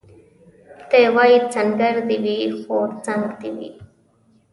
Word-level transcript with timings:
دی 0.89 1.01
وايي 1.15 1.37
سنګر 1.53 1.95
دي 2.09 2.17
وي 2.25 2.37
خو 2.61 2.77
څنګ 3.05 3.23
دي 3.39 3.49
وي 3.57 3.69